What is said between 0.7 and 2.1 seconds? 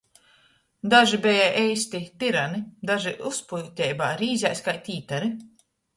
Daži beja eisti